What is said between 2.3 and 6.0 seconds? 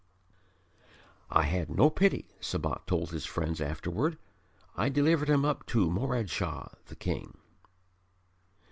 Sabat told his friends afterward. "I delivered him up to